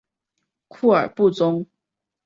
[0.67, 1.67] 库尔布宗。